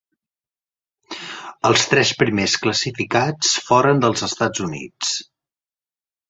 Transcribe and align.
Els 1.69 1.83
tres 1.91 2.13
primers 2.21 2.55
classificats 2.63 3.53
foren 3.69 4.03
dels 4.07 4.27
Estats 4.29 4.65
Units. 4.71 5.15